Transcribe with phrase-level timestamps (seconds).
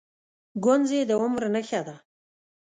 [0.63, 1.95] گونځې د عمر نښه ده.